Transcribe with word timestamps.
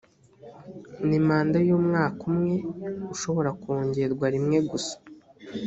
ni 1.07 1.19
manda 1.27 1.57
y’umwaka 1.67 2.21
umwe 2.31 2.55
ushobora 3.13 3.49
kwongerwa 3.61 4.25
rimwe 4.35 4.57
gusa 4.69 4.95